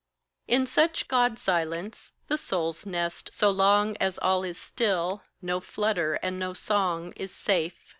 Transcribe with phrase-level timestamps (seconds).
[0.47, 6.15] In such God silence, the soul's nest, so long As all is still, no flutter
[6.23, 7.75] and no song, Is safe.